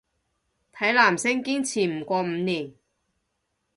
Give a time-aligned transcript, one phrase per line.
[0.73, 2.73] 睇男星堅持唔過五年